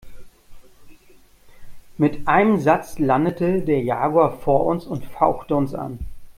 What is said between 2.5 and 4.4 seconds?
Satz landete der Jaguar